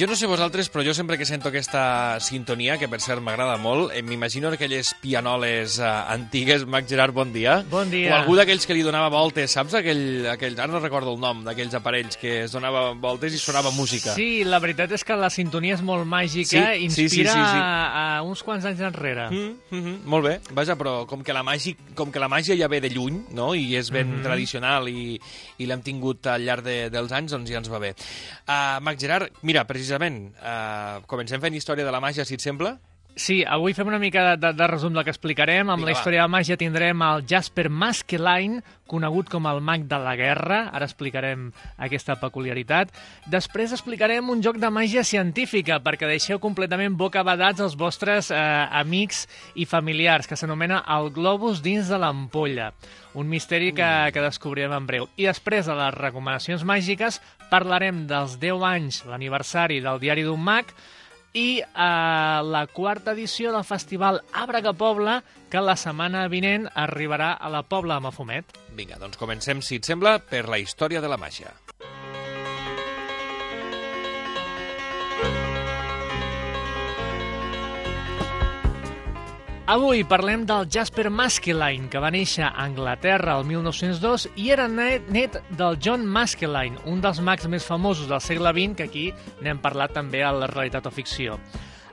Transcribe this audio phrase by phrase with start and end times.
[0.00, 3.58] Jo no sé vosaltres, però jo sempre que sento aquesta sintonia, que per cert m'agrada
[3.60, 6.64] molt, eh, m'imagino aquelles pianoles eh, antigues.
[6.64, 7.58] Mac Gerard, bon dia.
[7.68, 8.08] Bon dia.
[8.08, 9.76] O algú d'aquells que li donava voltes, saps?
[9.76, 13.74] Aquell, aquell, ara no recordo el nom d'aquells aparells que es donava voltes i sonava
[13.76, 14.14] música.
[14.16, 17.44] Sí, la veritat és que la sintonia és molt màgica, Sí, sí, sí, inspira sí,
[17.50, 17.60] sí.
[17.60, 19.28] A, a uns quants anys enrere.
[19.28, 20.00] Mm, mm -hmm.
[20.06, 22.88] Molt bé, vaja, però com que la màgia, com que la màgia ja ve de
[22.88, 24.16] lluny, no?, i és ben mm.
[24.16, 24.22] -hmm.
[24.22, 25.20] tradicional i,
[25.58, 27.94] i l'hem tingut al llarg de, dels anys, doncs ja ens va bé.
[28.48, 29.89] Uh, Mac Gerard, mira, precisament,
[30.38, 32.76] uh, comencem fent història de la màgia, si et sembla?
[33.18, 35.68] Sí, avui fem una mica de, de, de resum del que explicarem.
[35.68, 35.98] Amb Vinga, la va.
[35.98, 40.60] història de màgia tindrem el Jasper Maskelyne, conegut com el mag de la guerra.
[40.74, 42.94] Ara explicarem aquesta peculiaritat.
[43.30, 48.38] Després explicarem un joc de màgia científica, perquè deixeu completament bocabadats els vostres eh,
[48.80, 52.70] amics i familiars, que s'anomena el globus dins de l'ampolla.
[53.18, 55.10] Un misteri que, que descobrirem en breu.
[55.18, 60.70] I després de les recomanacions màgiques parlarem dels 10 anys, l'aniversari del Diari d'un Mag,
[61.32, 67.50] i eh, la quarta edició del festival Àbrega Pobla, que la setmana vinent arribarà a
[67.52, 68.56] la Pobla de Mafumet.
[68.76, 71.54] Vinga, doncs comencem, si et sembla, per la història de la màgia.
[79.70, 85.06] Avui parlem del Jasper Maskelyne, que va néixer a Anglaterra el 1902 i era net,
[85.14, 89.04] net del John Maskelyne, un dels mags més famosos del segle XX, que aquí
[89.46, 91.38] n'hem parlat també a la realitat o ficció.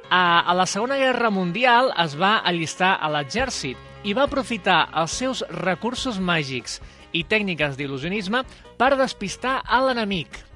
[0.09, 3.77] A, a la Segona Guerra Mundial es va allistar a l'exèrcit
[4.09, 6.79] i va aprofitar els seus recursos màgics
[7.13, 8.41] i tècniques d'il·lusionisme
[8.81, 10.46] per despistar a l'enemic.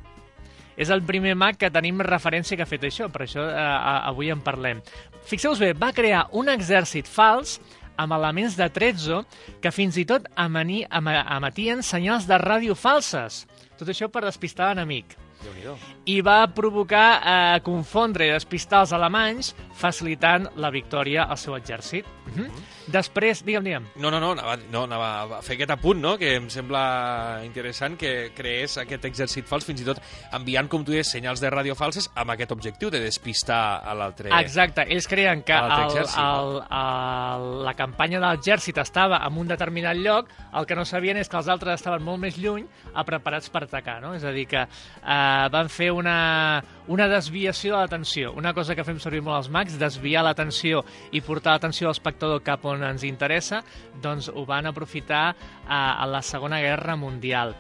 [0.78, 3.68] És el primer mag que tenim referència que ha fet això, per això eh,
[4.12, 4.82] avui en parlem.
[5.28, 7.60] Fixeu-vos bé, va crear un exèrcit fals
[8.02, 9.24] amb elements de trezzo
[9.62, 13.46] que fins i tot emani, em, emetien senyals de ràdio falses.
[13.78, 15.18] Tot això per despistar l'enemic.
[16.06, 22.06] I va provocar eh, confondre i despistar els alemanys, facilitant la victòria al seu exèrcit.
[22.30, 22.50] Mhm.
[22.92, 23.86] Després, digue'm, digue'm.
[24.02, 27.98] No, no, no, anava, no, anava a fer aquest apunt, no?, que em sembla interessant
[28.00, 30.02] que creés aquest exèrcit fals, fins i tot
[30.36, 34.32] enviant, com tu deies, senyals de ràdio falses amb aquest objectiu de despistar a l'altre...
[34.42, 39.40] Exacte, ells creien que A l'altre el, el, el, la campanya de l'exèrcit estava en
[39.42, 42.68] un determinat lloc, el que no sabien és que els altres estaven molt més lluny
[42.94, 44.14] a preparats per atacar, no?
[44.18, 46.18] És a dir, que eh, van fer una,
[46.92, 50.82] una desviació de l'atenció, una cosa que fem servir molt els mags, desviar l'atenció
[51.16, 53.62] i portar l'atenció de l'espectador cap on ens interessa,
[54.04, 57.56] doncs ho van aprofitar eh, a la Segona Guerra Mundial.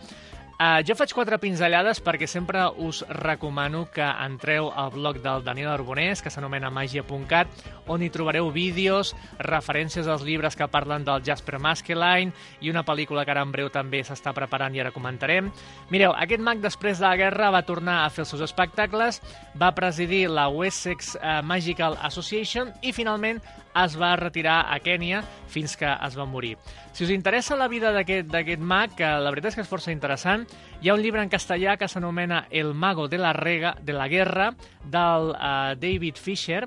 [0.62, 5.72] Uh, jo faig quatre pinzellades perquè sempre us recomano que entreu al blog del Daniel
[5.72, 7.50] Arbonés, que s'anomena magia.cat,
[7.90, 12.30] on hi trobareu vídeos, referències als llibres que parlen del Jasper Maskelyne
[12.62, 15.50] i una pel·lícula que ara en breu també s'està preparant i ara comentarem.
[15.90, 19.18] Mireu, aquest mag després de la guerra va tornar a fer els seus espectacles,
[19.58, 23.42] va presidir la Wessex eh, Magical Association i finalment
[23.78, 26.58] es va retirar a Kènia fins que es va morir.
[26.92, 30.46] Si us interessa la vida d'aquest mag, que la veritat és que és força interessant,
[30.82, 34.08] hi ha un llibre en castellà que s'anomena El mago de la, rega, de la
[34.10, 34.52] guerra,
[34.84, 36.66] del uh, David Fisher,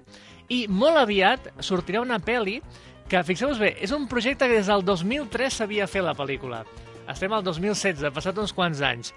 [0.49, 2.61] i molt aviat sortirà una pel·li
[3.09, 6.63] que, fixeu-vos bé, és un projecte que des del 2003 s'havia fet la pel·lícula.
[7.11, 9.13] Estem al 2016, ha passat uns quants anys.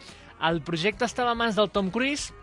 [0.50, 2.34] El projecte estava a mans del Tom Cruise,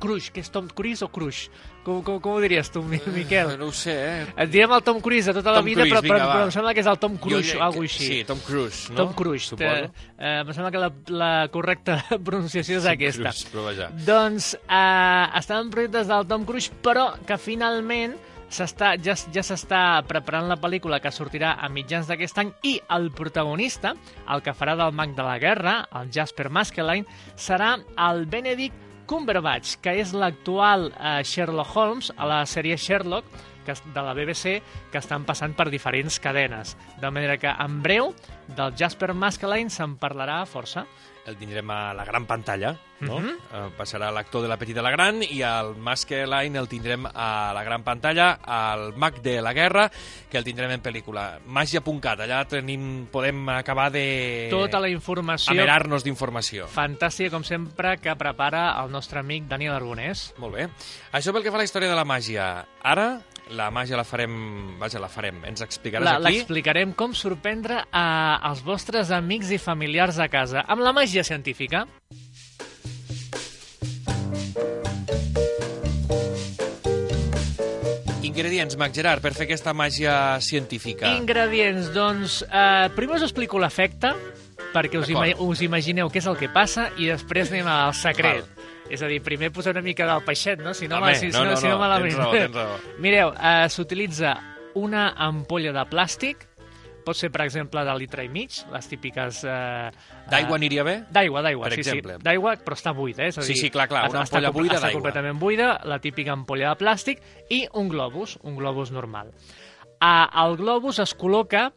[0.00, 1.50] Cruise, que és Tom Cruise o Cruise?
[1.84, 3.54] Com, com, com ho diries tu, Mi- Miquel?
[3.60, 4.24] No ho sé, eh?
[4.44, 6.34] Et diem el Tom Cruise de tota la Tom vida, Cruise, però, però, vinga, va.
[6.38, 8.06] però em sembla que és el Tom Cruise Jo o diria alguna així.
[8.08, 8.96] Sí, Tom Cruise, no?
[9.04, 9.46] Tom Cruise.
[9.52, 9.68] Suposo.
[9.68, 10.90] Eh, eh, em sembla que la,
[11.20, 12.00] la correcta
[12.30, 13.30] pronunciació és Tom aquesta.
[13.30, 13.90] Cruise, però vaja.
[14.08, 18.18] Doncs eh, estaven projectes del Tom Cruise, però que finalment
[18.50, 23.12] s'està ja, ja s'està preparant la pel·lícula que sortirà a mitjans d'aquest any i el
[23.14, 23.92] protagonista,
[24.26, 27.06] el que farà del mag de la guerra, el Jasper Maskelyne,
[27.38, 27.76] serà
[28.08, 28.74] el Benedict
[29.10, 33.26] Cumberbatch, que és l'actual eh, Sherlock Holmes a la sèrie Sherlock
[33.66, 34.60] que, de la BBC
[34.92, 36.76] que estan passant per diferents cadenes.
[37.02, 38.12] De manera que en breu
[38.54, 40.86] del Jasper Maskelyne se'n parlarà força.
[41.30, 43.20] El tindrem a la gran pantalla, no?
[43.20, 43.28] Mhm.
[43.54, 47.52] Eh, passarà l'actor de la petita a la gran i el Maskelyne el tindrem a
[47.54, 49.84] la gran pantalla, al mag de la guerra,
[50.28, 51.38] que el tindrem en pel·lícula.
[51.46, 54.48] Màgia.cat, allà tenim, podem acabar de...
[54.50, 56.66] Tota la informació Amerar-nos d'informació.
[56.66, 60.34] fantàstica, com sempre, que prepara el nostre amic Daniel Arbonés.
[60.38, 60.68] Molt bé.
[61.12, 62.66] Això pel que fa a la història de la màgia.
[62.82, 63.20] Ara,
[63.50, 64.34] la màgia la farem...
[64.80, 65.42] Vaja, la farem.
[65.48, 66.26] Ens explicaràs La- aquí.
[66.40, 68.04] L'explicarem com sorprendre a,
[68.50, 71.86] als vostres amics i familiars a casa amb la màgia científica.
[78.22, 80.12] Ingredients, Mac Gerard, per fer aquesta màgia
[80.44, 81.08] científica.
[81.16, 84.12] Ingredients, doncs, eh, primer us explico l'efecte,
[84.74, 88.44] perquè us, ima us imagineu què és el que passa, i després anem al secret.
[88.46, 88.68] Val.
[88.90, 90.74] És a dir, primer posar una mica del peixet, no?
[90.74, 92.10] Si no, Home, si, no, no, no, si no, no, malament.
[92.10, 92.78] tens raó, tens raó.
[93.04, 94.36] Mireu, eh, s'utilitza
[94.74, 96.46] una ampolla de plàstic,
[97.06, 99.38] pot ser, per exemple, de litre i mig, les típiques...
[99.44, 99.90] Eh,
[100.30, 100.96] D'aigua eh, aniria bé?
[101.10, 102.18] D'aigua, d'aigua, sí, exemple.
[102.18, 102.22] sí.
[102.26, 103.30] D'aigua, però està buida, eh?
[103.32, 104.98] És a Sí, dir, sí, clar, clar, una està- ampolla està, buida Està d'aigua.
[105.00, 109.30] completament buida, la típica ampolla de plàstic, i un globus, un globus normal.
[110.00, 111.70] Ah, el globus es col·loca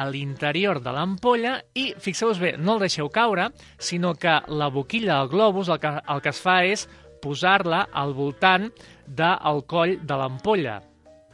[0.00, 5.18] a l'interior de l'ampolla i, fixeu-vos bé, no el deixeu caure, sinó que la boquilla
[5.20, 6.86] del globus el que, el que es fa és
[7.20, 8.70] posar-la al voltant
[9.06, 10.78] del coll de l'ampolla.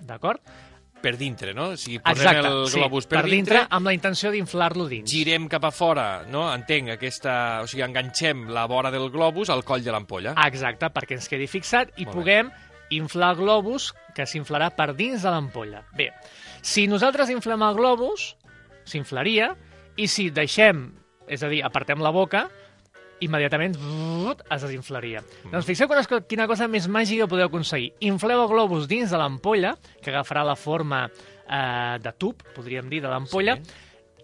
[0.03, 0.43] D'acord?
[1.07, 1.69] Per dintre, no?
[1.75, 5.07] O sigui, posem Exacte, el sí, globus per, per dintre, amb la intenció d'inflar-lo dins.
[5.13, 6.47] girem cap a fora, no?
[6.51, 7.35] Entenc, aquesta...
[7.63, 10.33] O sigui, enganxem la vora del globus al coll de l'ampolla.
[10.49, 12.17] Exacte, perquè ens quedi fixat i Molt bé.
[12.17, 12.51] puguem
[12.97, 15.85] inflar el globus que s'inflarà per dins de l'ampolla.
[15.95, 16.09] Bé,
[16.65, 18.33] si nosaltres inflem el globus,
[18.87, 19.51] s'inflaria,
[20.01, 20.87] i si deixem,
[21.29, 22.47] és a dir, apartem la boca,
[23.21, 23.75] immediatament
[24.53, 25.23] es desinflaria.
[25.45, 25.53] Mm.
[25.55, 27.95] Doncs fixeu quina, co- quina cosa més màgica podeu aconseguir.
[28.05, 31.07] Infleu el globus dins de l'ampolla, que agafarà la forma
[31.49, 33.73] eh, de tub, podríem dir, de l'ampolla, Sí.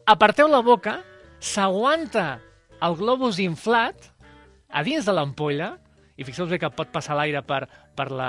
[0.07, 0.99] aparteu la boca,
[1.41, 2.41] s'aguanta
[2.83, 4.11] el globus inflat
[4.69, 5.77] a dins de l'ampolla,
[6.17, 7.65] i fixeu-vos que pot passar l'aire per,
[7.97, 8.29] per, la,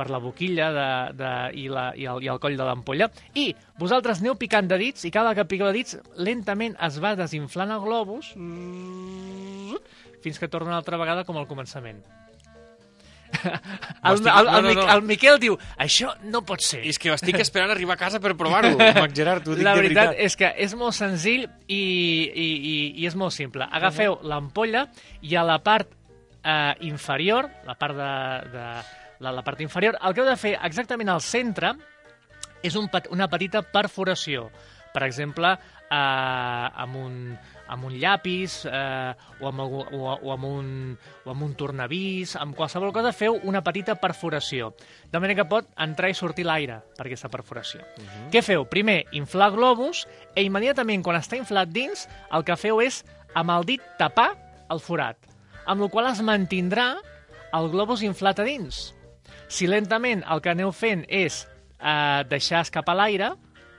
[0.00, 0.86] per la boquilla de,
[1.20, 3.50] de, i, la, i, el, i el coll de l'ampolla, i
[3.80, 7.76] vosaltres aneu picant de dits, i cada que piqueu de dits, lentament es va desinflant
[7.76, 8.32] el globus
[10.24, 12.00] fins que torna una altra vegada com al començament.
[13.40, 13.52] El,
[14.10, 14.84] el, estic- el, no, no, no.
[14.92, 16.80] el Miquel diu, això no pot ser.
[16.84, 19.76] I és que estic esperant arribar a casa per provar-ho, Mac Gerard, t'ho dic La
[19.76, 20.24] de veritat, veritat.
[20.26, 23.68] és que és molt senzill i, i, i, i és molt simple.
[23.70, 24.86] Agafeu l'ampolla
[25.22, 25.88] i a la part
[26.42, 28.10] eh, inferior, la part de,
[28.56, 28.66] de
[29.20, 31.74] la, la part inferior, el que heu de fer exactament al centre
[32.62, 34.50] és un, una petita perforació.
[34.90, 37.14] Per exemple, eh, amb, un,
[37.70, 40.72] amb un llapis eh, o, amb, algú- o, o, amb un,
[41.24, 44.72] o amb un tornavís, amb qualsevol cosa feu una petita perforació.
[45.12, 47.80] De manera que pot entrar i sortir l'aire per aquesta perforació.
[47.80, 48.30] Uh -huh.
[48.32, 48.66] Què feu?
[48.66, 53.64] Primer, inflar globus i immediatament quan està inflat dins el que feu és amb el
[53.64, 54.34] dit tapar
[54.70, 55.16] el forat,
[55.66, 56.96] amb la qual es mantindrà
[57.52, 58.94] el globus inflat a dins.
[59.50, 63.32] Si lentament el que aneu fent és eh, deixar escapar l'aire,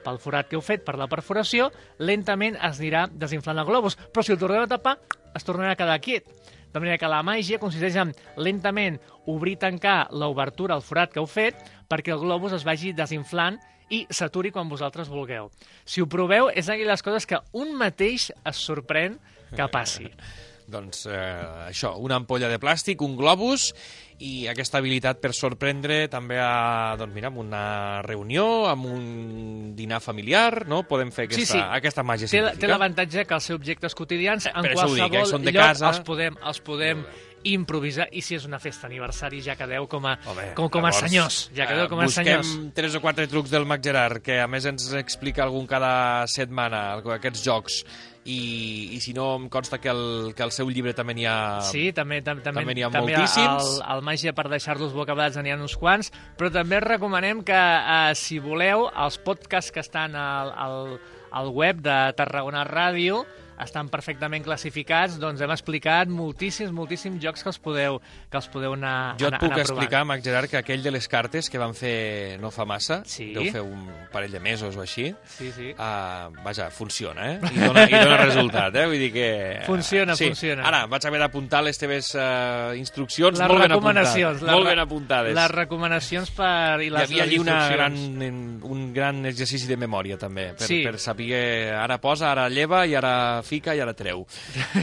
[0.04, 1.70] pel forat que heu fet, per la perforació,
[2.02, 3.96] lentament es anirà desinflant el globus.
[4.12, 4.98] Però si el torneu a tapar,
[5.38, 6.28] es tornarà a quedar quiet.
[6.72, 9.00] De manera que la màgia consisteix en lentament
[9.32, 11.60] obrir i tancar l'obertura al forat que heu fet
[11.92, 13.60] perquè el globus es vagi desinflant
[13.92, 15.50] i s'aturi quan vosaltres vulgueu.
[15.84, 19.20] Si ho proveu, és d'aquelles coses que un mateix es sorprèn
[19.56, 20.12] que passi.
[20.72, 23.72] Doncs eh, això, una ampolla de plàstic, un globus
[24.22, 27.64] i aquesta habilitat per sorprendre també a, doncs mira, amb una
[28.06, 29.06] reunió, amb un
[29.76, 30.84] dinar familiar, no?
[30.88, 31.60] Podem fer aquesta, Sí, sí.
[31.60, 32.60] aquesta màgia científica.
[32.62, 35.52] té l'avantatge que els seus objectes quotidians en per ho dic, qualsevol eh, són de
[35.56, 35.90] lloc casa.
[35.90, 37.04] els podem, els podem
[37.44, 40.92] improvisar i si és una festa aniversari ja quedeu com a, Home, com, com a
[40.92, 41.40] llavors, senyors.
[41.58, 42.54] Ja quedeu com a busquem senyors.
[42.78, 47.02] tres o quatre trucs del Mac Gerard, que a més ens explica algun cada setmana,
[47.18, 47.82] aquests jocs,
[48.24, 51.38] i, i si no em consta que el, que el seu llibre també n'hi ha...
[51.66, 53.70] Sí, també, tam, també, també n'hi ha també moltíssims.
[53.80, 58.14] El, el Màgia per deixar-los bocabadats n'hi ha uns quants, però també recomanem que, eh,
[58.14, 61.00] si voleu, els podcasts que estan al, al,
[61.32, 63.24] al web de Tarragona Ràdio
[63.64, 68.00] estan perfectament classificats, doncs hem explicat moltíssims, moltíssims jocs que els podeu,
[68.30, 70.92] que els podeu anar, Jo et anar, puc anar explicar, Mac Gerard, que aquell de
[70.92, 73.32] les cartes que van fer no fa massa, Sí.
[73.34, 75.72] deu fer un parell de mesos o així, Sí, sí.
[75.78, 77.40] Uh, vaja, funciona, eh?
[77.54, 78.86] I dona, i dona resultat, eh?
[78.88, 79.28] Vull dir que...
[79.66, 80.28] Funciona, sí.
[80.28, 80.64] funciona.
[80.68, 84.16] Ara, vaig haver d'apuntar les teves uh, instruccions Les molt ben apuntades.
[84.16, 85.36] les Molt ben apuntades.
[85.36, 86.82] Les recomanacions per...
[86.82, 87.96] I Hi les, havia allí una gran,
[88.64, 90.82] un gran exercici de memòria, també, per, Sí.
[90.84, 94.26] per saber ara posa, ara lleva, i ara fica, i ara treu.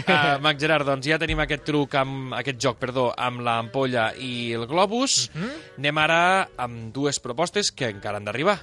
[0.08, 4.54] Uh, Mac Gerard, doncs ja tenim aquest truc, amb, aquest joc, perdó, amb l'ampolla i
[4.56, 5.28] el globus.
[5.34, 5.54] Mhm.
[5.82, 6.20] Anem ara
[6.56, 8.58] amb dues propostes que encara han d'arribar.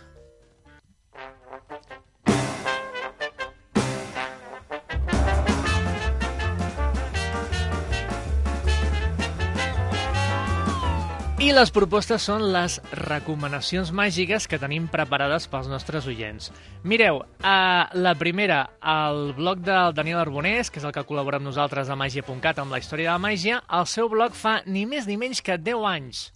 [11.35, 16.47] I les propostes són les recomanacions màgiques que tenim preparades pels nostres oients.
[16.87, 21.49] Mireu, uh, la primera, el blog del Daniel Arbonés, que és el que col·labora amb
[21.49, 25.09] nosaltres a Màgia.cat amb la història de la màgia, el seu blog fa ni més
[25.11, 26.29] ni menys que 10 anys.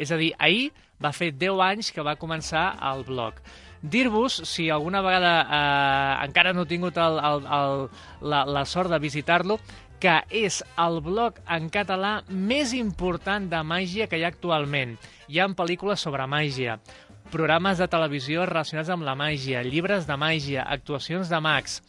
[0.00, 3.36] És a dir, ahir va fer 10 anys que va començar el blog.
[3.82, 7.84] Dir-vos, si alguna vegada eh, encara no he tingut el, el, el,
[8.32, 9.60] la, la sort de visitar-lo,
[9.98, 14.96] que és el blog en català més important de màgia que hi ha actualment.
[15.28, 16.78] Hi ha pel·lícules sobre màgia,
[17.32, 21.82] programes de televisió relacionats amb la màgia, llibres de màgia, actuacions de mags,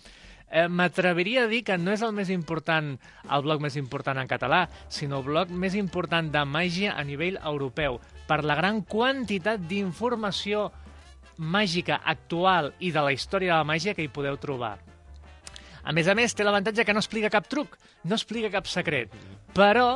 [0.49, 2.97] eh, m'atreviria a dir que no és el més important,
[3.29, 7.39] el blog més important en català, sinó el blog més important de màgia a nivell
[7.43, 10.71] europeu, per la gran quantitat d'informació
[11.37, 14.77] màgica actual i de la història de la màgia que hi podeu trobar.
[15.89, 17.73] A més a més, té l'avantatge que no explica cap truc,
[18.05, 19.09] no explica cap secret,
[19.57, 19.87] però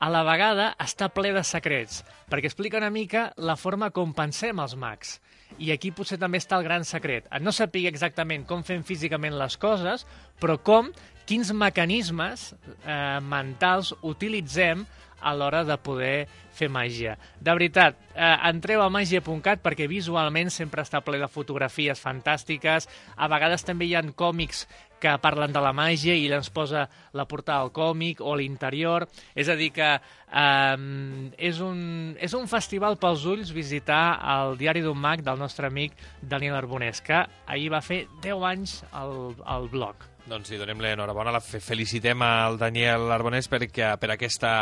[0.00, 1.98] a la vegada està ple de secrets,
[2.32, 5.18] perquè explica una mica la forma com pensem els mags.
[5.60, 9.58] I aquí potser també està el gran secret, no saber exactament com fem físicament les
[9.60, 10.06] coses,
[10.40, 10.88] però com,
[11.28, 14.86] quins mecanismes eh, mentals utilitzem
[15.22, 16.24] a l'hora de poder
[16.56, 17.18] fer màgia.
[17.38, 23.28] De veritat, eh, entreu a màgia.cat perquè visualment sempre està ple de fotografies fantàstiques, a
[23.30, 24.64] vegades també hi ha còmics
[25.02, 29.08] que parlen de la màgia i ens posa la portada del còmic o l'interior.
[29.34, 30.76] És a dir, que eh,
[31.50, 31.82] és, un,
[32.22, 34.04] és un festival pels ulls visitar
[34.36, 38.80] el diari d'un mag del nostre amic Daniel Arbonès, que ahir va fer 10 anys
[38.92, 40.11] al, al blog.
[40.22, 44.52] Doncs sí, donem l'enhorabona, la felicitem al Daniel Arbonès per, per, aquesta,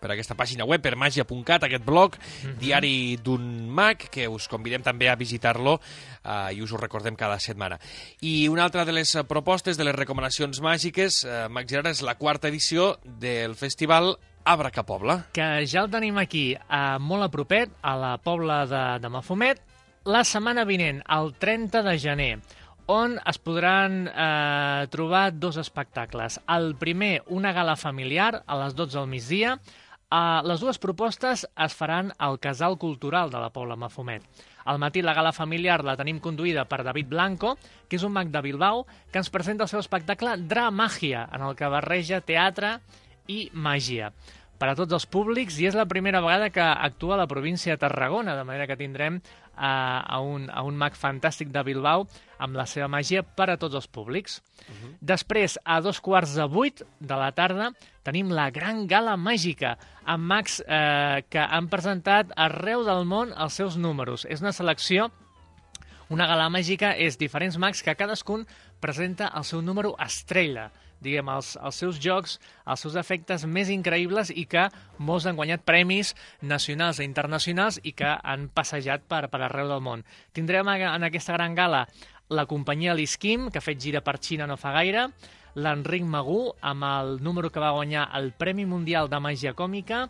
[0.00, 2.58] per aquesta pàgina web, per magia.cat, aquest blog, mm -hmm.
[2.58, 5.80] diari d'un mag, que us convidem també a visitar-lo
[6.24, 7.78] eh, i us ho recordem cada setmana.
[8.20, 12.14] I una altra de les propostes, de les recomanacions màgiques, eh, Mag Gerard, és la
[12.14, 15.26] quarta edició del festival Abraca Pobla.
[15.32, 19.60] Que ja el tenim aquí, eh, molt a propet, a la Pobla de, de Mafumet,
[20.04, 22.40] la setmana vinent, el 30 de gener
[22.86, 26.40] on es podran eh, trobar dos espectacles.
[26.48, 29.58] El primer, una gala familiar a les 12 del migdia.
[30.10, 34.22] Eh, les dues propostes es faran al Casal Cultural de la Pobla Mafumet.
[34.64, 37.56] Al matí la gala familiar la tenim conduïda per David Blanco,
[37.88, 41.56] que és un mag de Bilbao, que ens presenta el seu espectacle Dramàgia, en el
[41.56, 42.78] que barreja teatre
[43.28, 44.12] i màgia
[44.64, 47.74] per a tots els públics i és la primera vegada que actua a la província
[47.74, 49.18] de Tarragona, de manera que tindrem
[49.56, 52.06] a, a, un, a un mag fantàstic de Bilbao
[52.38, 54.40] amb la seva màgia per a tots els públics.
[54.40, 54.92] Uh -huh.
[55.00, 60.24] Després, a dos quarts de vuit de la tarda, tenim la gran gala màgica amb
[60.24, 64.26] mags eh, que han presentat arreu del món els seus números.
[64.28, 65.10] És una selecció
[66.10, 68.46] una gala màgica és diferents mags que cadascun
[68.80, 70.70] presenta el seu número estrella
[71.04, 74.66] diguem, els, els seus jocs, els seus efectes més increïbles i que
[74.98, 79.84] molts han guanyat premis nacionals i internacionals i que han passejat per, per arreu del
[79.84, 80.04] món.
[80.32, 81.84] Tindrem en aquesta gran gala
[82.32, 85.10] la companyia L'Isquim, que ha fet gira per Xina no fa gaire,
[85.54, 90.06] l'Enric Magú, amb el número que va guanyar el Premi Mundial de Màgia Còmica,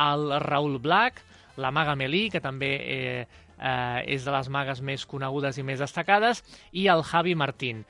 [0.00, 1.20] el Raül Black,
[1.58, 3.26] la Maga Melí, que també eh,
[3.58, 7.84] eh, és de les magues més conegudes i més destacades, i el Javi Martín.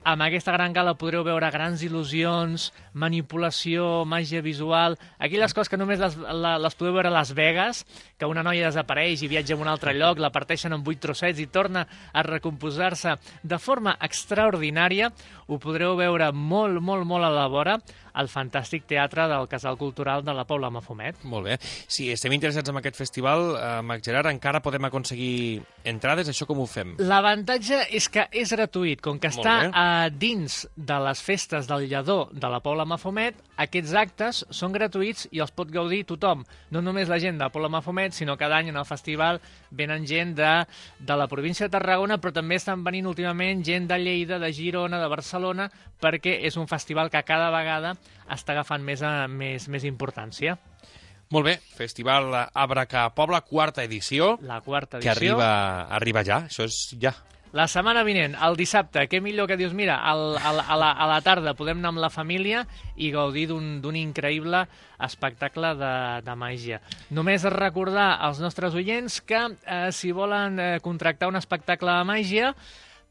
[0.00, 6.00] Amb aquesta gran gala podreu veure grans il·lusions, manipulació, màgia visual, aquelles coses que només
[6.00, 7.82] les, les podeu veure a Las Vegas,
[8.16, 11.42] que una noia desapareix i viatja a un altre lloc, la parteixen en vuit trossets
[11.44, 15.12] i torna a recomposar-se de forma extraordinària,
[15.52, 17.76] ho podreu veure molt, molt, molt a la vora
[18.12, 21.22] al fantàstic teatre del Casal Cultural de la Paula Mafumet.
[21.24, 21.58] Molt bé.
[21.60, 26.28] Si estem interessats en aquest festival, eh, Mac Gerard, encara podem aconseguir entrades?
[26.28, 26.96] Això com ho fem?
[26.98, 29.00] L'avantatge és que és gratuït.
[29.00, 33.94] Com que està a dins de les festes del Lledó de la Paula Mafumet, aquests
[33.94, 36.44] actes són gratuïts i els pot gaudir tothom.
[36.70, 39.40] No només la gent de la Paula Mafumet, sinó cada any en el festival
[39.70, 40.66] venen gent de,
[40.98, 45.00] de la província de Tarragona, però també estan venint últimament gent de Lleida, de Girona,
[45.00, 47.94] de Barcelona, perquè és un festival que cada vegada
[48.30, 50.56] està agafant més, a, més, més importància.
[51.30, 54.36] Molt bé, Festival Abraca Pobla, quarta edició.
[54.42, 55.12] La quarta edició.
[55.12, 55.50] Que arriba,
[55.94, 57.14] arriba ja, això és ja.
[57.50, 61.06] La setmana vinent, el dissabte, què millor que dius, mira, al, al, a, la, a
[61.10, 62.60] la tarda podem anar amb la família
[62.94, 64.60] i gaudir d'un increïble
[65.02, 66.78] espectacle de, de màgia.
[67.10, 72.52] Només recordar als nostres oients que eh, si volen eh, contractar un espectacle de màgia,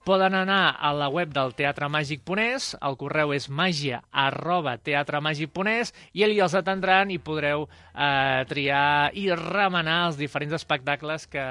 [0.07, 6.23] Poden anar a la web del Teatre Màgic.es, el correu és màgia arroba teatremàgic.es i
[6.23, 11.45] allà els atendran i podreu eh, triar i remenar els diferents espectacles que,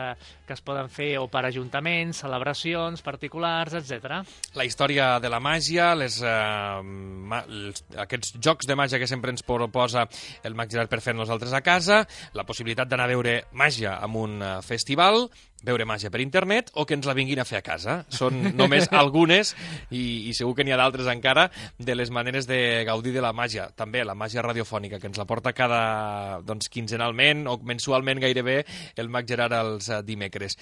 [0.49, 4.23] que es poden fer o per ajuntaments, celebracions particulars, etc.
[4.57, 9.35] La història de la màgia, les, eh, ma, els, aquests jocs de màgia que sempre
[9.35, 10.09] ens proposa
[10.43, 12.01] el Mag Gerard per fer nosaltres a casa,
[12.33, 15.29] la possibilitat d'anar a veure màgia en un eh, festival,
[15.65, 17.99] veure màgia per internet o que ens la vinguin a fer a casa.
[18.15, 19.55] Són només algunes,
[19.91, 21.49] i, i segur que n'hi ha d'altres encara,
[21.79, 23.69] de les maneres de gaudir de la màgia.
[23.77, 28.61] També la màgia radiofònica, que ens la porta cada doncs, quinzenalment o mensualment gairebé
[28.97, 30.59] el Mag Gerard els uh, dimecres.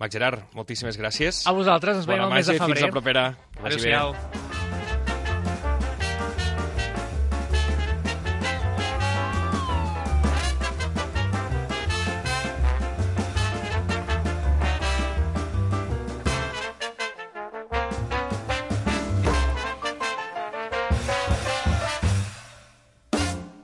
[0.00, 1.44] Mag Gerard, moltíssimes gràcies.
[1.46, 2.80] A vosaltres, ens veiem el mes de febrer.
[2.80, 3.28] Fins la propera.
[3.60, 4.59] Adéu-siau.